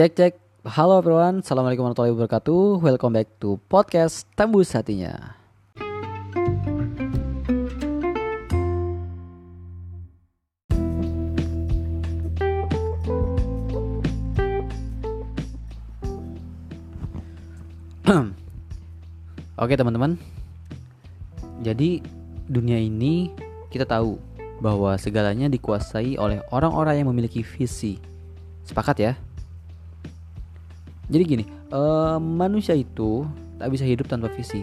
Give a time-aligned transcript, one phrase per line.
[0.00, 0.32] Cek cek.
[0.64, 2.80] Halo everyone, Assalamualaikum warahmatullahi wabarakatuh.
[2.80, 5.36] Welcome back to podcast Tembus Hatinya.
[19.60, 20.16] Oke teman-teman.
[21.60, 22.00] Jadi
[22.48, 23.36] dunia ini
[23.68, 24.16] kita tahu
[24.64, 28.00] bahwa segalanya dikuasai oleh orang-orang yang memiliki visi.
[28.64, 29.12] Sepakat ya?
[31.10, 33.26] Jadi gini, uh, manusia itu
[33.58, 34.62] tak bisa hidup tanpa visi.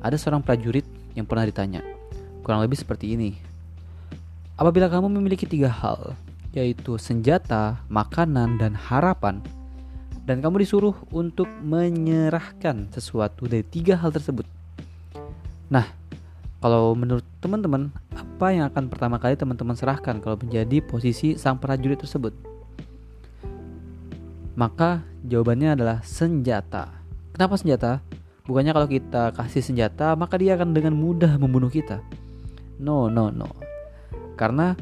[0.00, 1.84] Ada seorang prajurit yang pernah ditanya,
[2.40, 3.36] kurang lebih seperti ini.
[4.56, 6.16] Apabila kamu memiliki tiga hal,
[6.56, 9.44] yaitu senjata, makanan, dan harapan,
[10.24, 14.48] dan kamu disuruh untuk menyerahkan sesuatu dari tiga hal tersebut.
[15.68, 15.84] Nah,
[16.64, 22.00] kalau menurut teman-teman, apa yang akan pertama kali teman-teman serahkan kalau menjadi posisi sang prajurit
[22.00, 22.53] tersebut?
[24.54, 26.94] Maka jawabannya adalah senjata.
[27.34, 27.98] Kenapa senjata?
[28.46, 31.98] Bukannya kalau kita kasih senjata, maka dia akan dengan mudah membunuh kita.
[32.78, 33.50] No, no, no.
[34.38, 34.78] Karena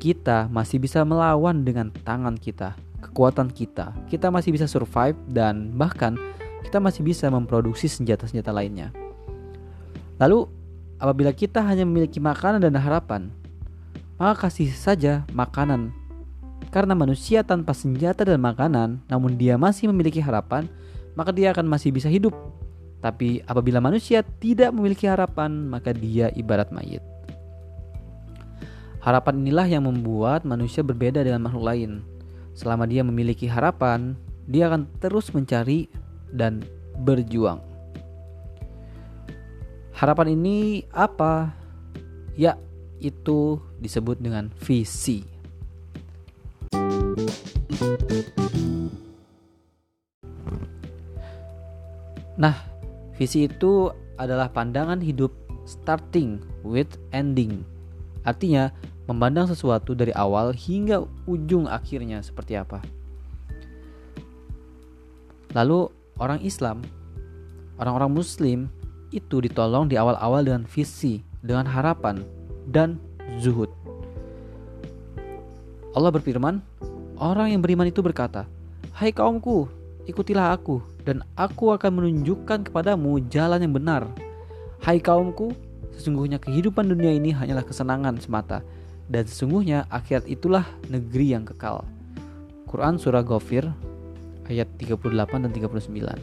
[0.00, 3.92] kita masih bisa melawan dengan tangan kita, kekuatan kita.
[4.08, 6.16] Kita masih bisa survive dan bahkan
[6.64, 8.94] kita masih bisa memproduksi senjata-senjata lainnya.
[10.20, 10.46] Lalu,
[11.02, 13.28] apabila kita hanya memiliki makanan dan harapan,
[14.16, 15.90] maka kasih saja makanan
[16.70, 20.68] karena manusia tanpa senjata dan makanan, namun dia masih memiliki harapan,
[21.18, 22.34] maka dia akan masih bisa hidup.
[23.04, 27.04] Tapi apabila manusia tidak memiliki harapan, maka dia ibarat mayit.
[29.04, 32.00] Harapan inilah yang membuat manusia berbeda dengan makhluk lain.
[32.56, 34.16] Selama dia memiliki harapan,
[34.48, 35.92] dia akan terus mencari
[36.32, 36.64] dan
[37.04, 37.60] berjuang.
[39.92, 41.52] Harapan ini apa?
[42.32, 42.56] Ya,
[43.04, 45.33] itu disebut dengan visi.
[52.34, 52.56] Nah,
[53.14, 55.30] visi itu adalah pandangan hidup
[55.64, 57.62] starting with ending.
[58.26, 58.74] Artinya,
[59.06, 62.82] memandang sesuatu dari awal hingga ujung akhirnya seperti apa.
[65.54, 65.86] Lalu,
[66.18, 66.82] orang Islam,
[67.78, 68.58] orang-orang Muslim
[69.14, 72.18] itu ditolong di awal-awal dengan visi, dengan harapan,
[72.66, 72.98] dan
[73.38, 73.70] zuhud.
[75.94, 76.58] Allah berfirman,
[77.14, 78.50] Orang yang beriman itu berkata,
[78.90, 79.70] Hai kaumku,
[80.10, 84.02] ikutilah aku, dan aku akan menunjukkan kepadamu jalan yang benar.
[84.82, 85.54] Hai kaumku,
[85.94, 88.66] sesungguhnya kehidupan dunia ini hanyalah kesenangan semata,
[89.06, 91.86] dan sesungguhnya akhirat itulah negeri yang kekal.
[92.66, 93.70] Quran Surah Ghafir
[94.50, 94.98] ayat 38
[95.46, 96.18] dan 39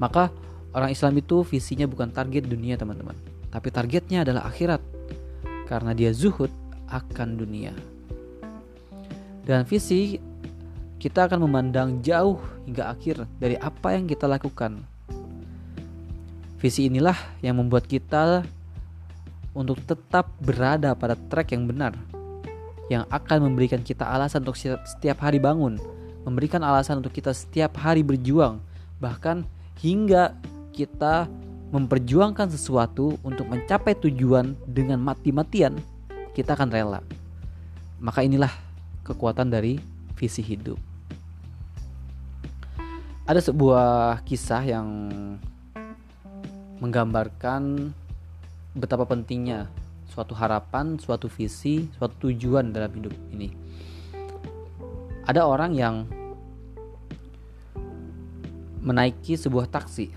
[0.00, 0.32] Maka
[0.72, 3.12] orang Islam itu visinya bukan target dunia teman-teman
[3.52, 4.80] Tapi targetnya adalah akhirat
[5.68, 6.48] Karena dia zuhud
[6.88, 7.76] akan dunia
[9.48, 10.20] dengan visi,
[11.00, 12.36] kita akan memandang jauh
[12.68, 14.84] hingga akhir dari apa yang kita lakukan.
[16.60, 18.44] Visi inilah yang membuat kita
[19.56, 21.96] untuk tetap berada pada track yang benar,
[22.92, 25.80] yang akan memberikan kita alasan untuk setiap hari bangun,
[26.28, 28.60] memberikan alasan untuk kita setiap hari berjuang,
[29.00, 29.48] bahkan
[29.80, 30.36] hingga
[30.76, 31.24] kita
[31.72, 35.72] memperjuangkan sesuatu untuk mencapai tujuan dengan mati-matian,
[36.36, 37.00] kita akan rela.
[37.96, 38.67] Maka inilah
[39.08, 39.80] kekuatan dari
[40.20, 40.76] visi hidup.
[43.24, 44.88] Ada sebuah kisah yang
[46.80, 47.92] menggambarkan
[48.76, 49.68] betapa pentingnya
[50.08, 53.52] suatu harapan, suatu visi, suatu tujuan dalam hidup ini.
[55.28, 56.08] Ada orang yang
[58.80, 60.08] menaiki sebuah taksi.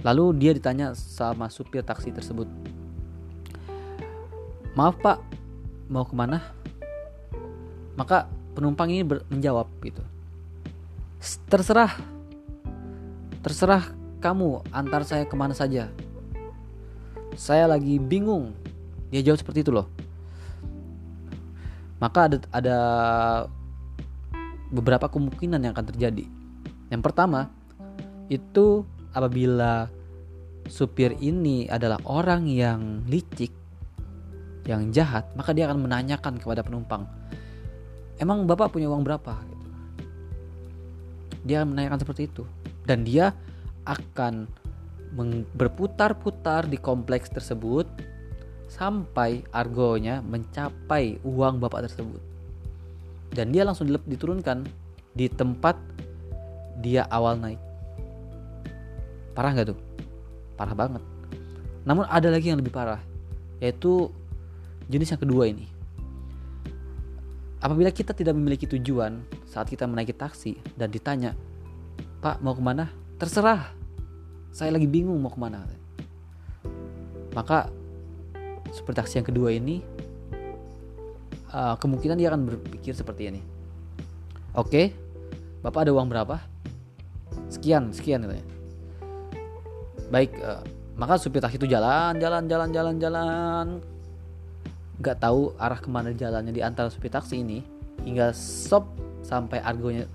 [0.00, 2.48] Lalu dia ditanya sama supir taksi tersebut.
[4.72, 5.20] Maaf pak,
[5.88, 6.40] mau ke mana?
[7.96, 10.04] Maka penumpang ini menjawab gitu.
[11.48, 11.96] Terserah.
[13.40, 13.90] Terserah
[14.20, 15.88] kamu antar saya ke mana saja.
[17.36, 18.52] Saya lagi bingung.
[19.12, 19.88] Dia jawab seperti itu loh.
[21.96, 22.78] Maka ada ada
[24.68, 26.26] beberapa kemungkinan yang akan terjadi.
[26.92, 27.48] Yang pertama,
[28.26, 28.84] itu
[29.14, 29.88] apabila
[30.66, 33.54] supir ini adalah orang yang licik,
[34.66, 37.06] yang jahat, maka dia akan menanyakan kepada penumpang,
[38.20, 39.38] emang bapak punya uang berapa?
[41.46, 42.42] Dia menanyakan seperti itu.
[42.86, 43.34] Dan dia
[43.86, 44.46] akan
[45.54, 47.86] berputar-putar di kompleks tersebut
[48.66, 52.20] sampai argonya mencapai uang bapak tersebut.
[53.30, 54.66] Dan dia langsung diturunkan
[55.14, 55.78] di tempat
[56.82, 57.60] dia awal naik.
[59.32, 59.78] Parah nggak tuh?
[60.58, 61.02] Parah banget.
[61.86, 63.00] Namun ada lagi yang lebih parah
[63.60, 64.12] yaitu
[64.86, 65.75] jenis yang kedua ini
[67.66, 71.34] apabila kita tidak memiliki tujuan saat kita menaiki taksi dan ditanya,
[72.22, 72.94] Pak mau ke mana?
[73.18, 73.74] Terserah,
[74.54, 75.66] saya lagi bingung mau ke mana.
[77.34, 77.66] Maka
[78.70, 79.82] super taksi yang kedua ini
[81.50, 83.42] uh, kemungkinan dia akan berpikir seperti ini.
[84.54, 84.94] Oke,
[85.66, 86.38] Bapak ada uang berapa?
[87.50, 88.46] Sekian, sekian katanya.
[90.14, 90.62] Baik, uh,
[90.94, 93.66] maka supir taksi itu jalan, jalan, jalan, jalan, jalan,
[94.96, 97.60] nggak tahu arah ke mana jalannya di antara supir taksi ini
[98.04, 98.88] hingga stop
[99.20, 100.08] sampai argonya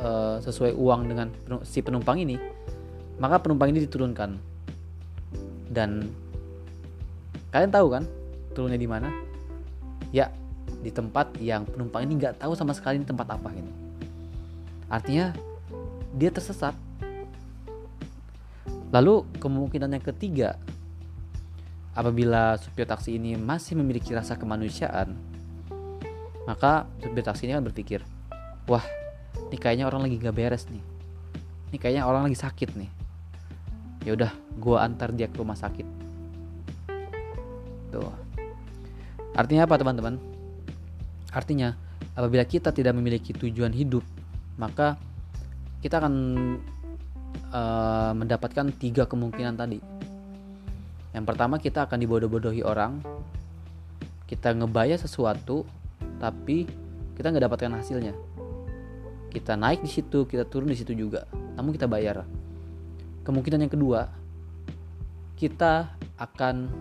[0.00, 1.28] uh, sesuai uang dengan
[1.66, 2.36] si penumpang ini
[3.22, 4.34] maka penumpang ini diturunkan.
[5.70, 6.10] Dan
[7.54, 8.04] kalian tahu kan
[8.50, 9.08] turunnya di mana?
[10.12, 10.34] Ya
[10.82, 13.70] di tempat yang penumpang ini nggak tahu sama sekali ini tempat apa gitu.
[14.90, 15.30] Artinya
[16.18, 16.74] dia tersesat.
[18.92, 20.60] Lalu kemungkinan yang ketiga
[21.92, 25.12] Apabila supir taksi ini masih memiliki rasa kemanusiaan,
[26.48, 28.00] maka supir taksi ini akan berpikir,
[28.64, 28.80] wah,
[29.52, 30.80] ini kayaknya orang lagi gak beres nih.
[31.68, 32.90] Ini kayaknya orang lagi sakit nih.
[34.08, 35.84] Ya udah, gua antar dia ke rumah sakit.
[37.92, 38.12] Tuh.
[39.36, 40.16] Artinya apa, teman-teman?
[41.28, 41.76] Artinya,
[42.16, 44.04] apabila kita tidak memiliki tujuan hidup,
[44.56, 44.96] maka
[45.84, 46.14] kita akan
[47.52, 50.01] uh, mendapatkan tiga kemungkinan tadi
[51.12, 53.04] yang pertama kita akan dibodoh-bodohi orang.
[54.24, 55.68] Kita ngebayar sesuatu
[56.16, 56.64] tapi
[57.12, 58.16] kita nggak dapatkan hasilnya.
[59.28, 61.28] Kita naik di situ, kita turun di situ juga.
[61.56, 62.24] Namun kita bayar.
[63.28, 64.08] Kemungkinan yang kedua,
[65.36, 66.72] kita akan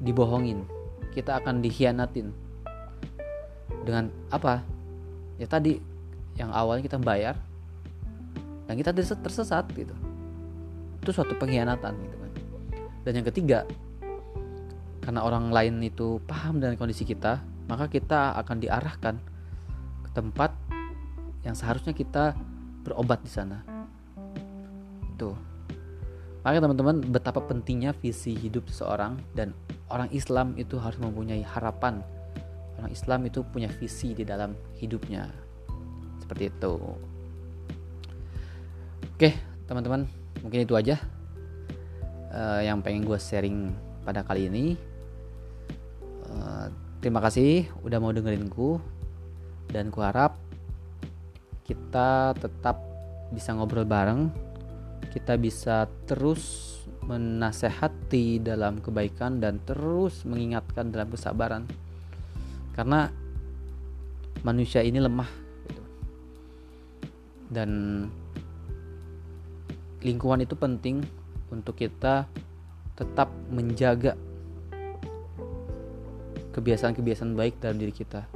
[0.00, 0.64] dibohongin.
[1.12, 2.32] Kita akan dikhianatin.
[3.84, 4.64] Dengan apa?
[5.36, 5.80] Ya tadi
[6.36, 7.36] yang awalnya kita bayar
[8.64, 9.92] dan kita tersesat gitu.
[11.00, 12.19] Itu suatu pengkhianatan gitu
[13.06, 13.64] dan yang ketiga
[15.00, 19.14] karena orang lain itu paham dengan kondisi kita maka kita akan diarahkan
[20.06, 20.50] ke tempat
[21.46, 22.36] yang seharusnya kita
[22.82, 23.62] berobat di sana.
[25.16, 25.36] Tuh.
[26.42, 29.52] Makanya teman-teman betapa pentingnya visi hidup seseorang dan
[29.92, 32.00] orang Islam itu harus mempunyai harapan.
[32.80, 35.28] Orang Islam itu punya visi di dalam hidupnya.
[36.24, 36.74] Seperti itu.
[39.14, 39.36] Oke
[39.68, 40.08] teman-teman
[40.42, 40.98] mungkin itu aja
[42.30, 43.74] uh, yang pengen gue sharing
[44.06, 44.74] pada kali ini.
[46.30, 46.70] Uh,
[47.02, 48.78] terima kasih udah mau dengerin ku
[49.70, 50.38] dan ku harap
[51.66, 52.82] kita tetap
[53.30, 54.30] bisa ngobrol bareng.
[55.10, 56.70] Kita bisa terus
[57.02, 61.66] menasehati dalam kebaikan dan terus mengingatkan dalam kesabaran.
[62.74, 63.10] Karena
[64.46, 65.30] manusia ini lemah
[65.66, 65.82] gitu.
[67.50, 67.70] Dan
[70.00, 71.02] lingkungan itu penting
[71.50, 72.30] untuk kita
[72.94, 74.14] tetap menjaga
[76.50, 78.26] kebiasaan-kebiasaan baik dalam diri kita.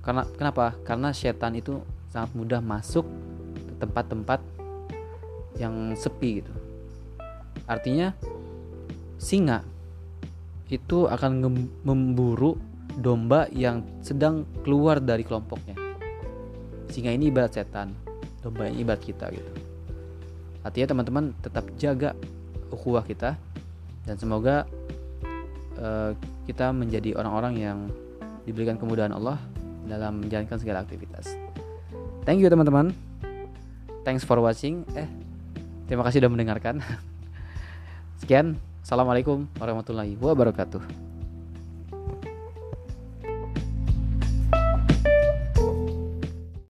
[0.00, 0.74] Karena kenapa?
[0.82, 1.78] Karena setan itu
[2.10, 3.06] sangat mudah masuk
[3.54, 4.40] ke tempat-tempat
[5.60, 6.52] yang sepi gitu.
[7.68, 8.16] Artinya
[9.20, 9.62] singa
[10.72, 11.44] itu akan
[11.86, 12.58] memburu
[12.96, 15.78] domba yang sedang keluar dari kelompoknya.
[16.90, 17.94] Singa ini ibarat setan,
[18.42, 19.69] domba ini ibarat kita gitu.
[20.60, 22.12] Artinya teman-teman tetap jaga
[22.70, 23.36] ukhuwah kita
[24.04, 24.68] dan semoga
[25.80, 26.12] uh,
[26.44, 27.78] kita menjadi orang-orang yang
[28.44, 29.40] diberikan kemudahan Allah
[29.88, 31.34] dalam menjalankan segala aktivitas.
[32.24, 32.92] Thank you teman-teman.
[34.04, 34.84] Thanks for watching.
[34.96, 35.08] Eh,
[35.88, 36.80] terima kasih sudah mendengarkan.
[38.20, 38.56] Sekian.
[38.80, 41.09] Assalamualaikum warahmatullahi wabarakatuh.